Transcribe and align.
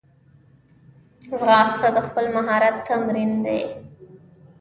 ځغاسته 1.39 1.87
د 1.95 1.97
خپل 2.07 2.25
مهارت 2.35 2.75
تمرین 2.87 3.31
دی 3.45 3.61